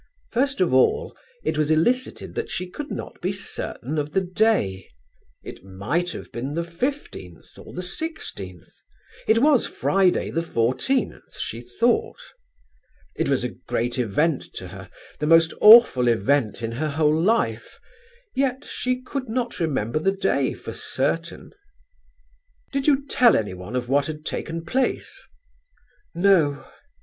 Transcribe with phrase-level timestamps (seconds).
[0.31, 4.89] First of all it was elicited that she could not be certain of the day;
[5.43, 8.71] it might have been the 15th or the 16th:
[9.27, 12.17] it was Friday the 14th, she thought....
[13.15, 17.77] It was a great event to her; the most awful event in her whole life;
[18.33, 21.51] yet she could not remember the day for certain.
[22.71, 25.21] "Did you tell anyone of what had taken place?"
[26.15, 26.65] "No."